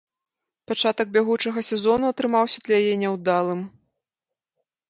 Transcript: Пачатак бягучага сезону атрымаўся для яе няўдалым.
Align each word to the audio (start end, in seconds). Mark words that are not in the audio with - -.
Пачатак 0.69 1.07
бягучага 1.17 1.63
сезону 1.69 2.05
атрымаўся 2.13 2.65
для 2.69 2.81
яе 2.83 2.95
няўдалым. 3.03 3.63